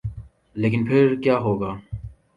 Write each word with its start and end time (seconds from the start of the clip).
لیکن 0.55 0.81
پھر 0.85 1.15
کیا 1.23 1.37
ہو 1.37 1.53
گا؟ 1.61 1.71